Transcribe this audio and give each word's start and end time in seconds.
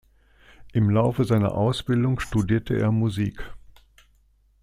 Im 0.73 0.89
Laufe 0.89 1.25
seiner 1.25 1.51
Ausbildung 1.53 2.19
studierte 2.19 2.75
er 2.75 2.91
Musik. 2.91 3.53